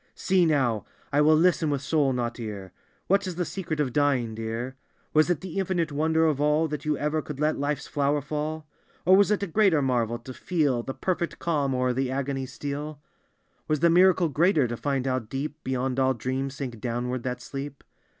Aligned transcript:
"See 0.15 0.47
now; 0.47 0.83
I 1.13 1.21
will 1.21 1.35
listen 1.35 1.69
with 1.69 1.83
soul, 1.83 2.11
not 2.11 2.39
ear; 2.39 2.71
What 3.05 3.27
is 3.27 3.35
the 3.35 3.45
secret 3.45 3.79
of 3.79 3.93
dying, 3.93 4.33
dear?" 4.33 4.75
Was 5.13 5.29
it 5.29 5.41
the 5.41 5.59
infinite 5.59 5.91
wonder 5.91 6.25
of 6.25 6.41
all 6.41 6.67
That 6.67 6.85
you 6.85 6.97
ever 6.97 7.21
could 7.21 7.39
let 7.39 7.59
life's 7.59 7.85
flower 7.85 8.19
fall?" 8.19 8.65
Or 9.05 9.15
was 9.15 9.29
it 9.29 9.43
a 9.43 9.45
greater 9.45 9.79
marvel 9.79 10.17
to 10.17 10.33
feel 10.33 10.81
The 10.81 10.95
perfect 10.95 11.37
calm 11.37 11.75
o'er 11.75 11.93
the 11.93 12.09
agony 12.09 12.47
steal? 12.47 12.93
D,gt,, 12.93 12.97
erihyGOOgle" 12.97 13.67
Was 13.67 13.79
the 13.81 13.89
mirade 13.91 14.33
greater 14.33 14.67
to 14.67 14.75
find 14.75 15.03
bow 15.03 15.19
deep 15.19 15.63
Beyond 15.63 15.99
all 15.99 16.15
dreams 16.15 16.55
sank 16.55 16.81
downward 16.81 17.21
that 17.21 17.39
sleep? 17.39 17.83